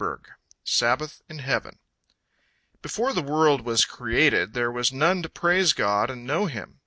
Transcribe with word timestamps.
SABBATH 0.63 1.21
IN 1.29 1.37
HEAVEN 1.43 1.77
Before 2.81 3.13
the 3.13 3.21
world 3.21 3.61
was 3.61 3.85
created, 3.85 4.55
there 4.55 4.71
was 4.71 4.91
none 4.91 5.21
to 5.21 5.29
praise 5.29 5.73
God 5.73 6.09
and 6.09 6.25
know 6.25 6.47
Him. 6.47 6.79